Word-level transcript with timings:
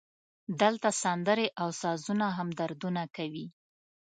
دلته 0.61 0.89
سندرې 1.03 1.47
او 1.61 1.69
سازونه 1.81 2.27
هم 2.37 2.47
دردونه 2.59 3.01
کوي 3.15 3.45